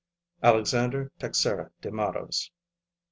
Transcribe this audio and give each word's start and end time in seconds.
Alexander 0.41 1.11
Teixeira 1.19 1.71
de 1.79 1.91
Mattos. 1.91 2.51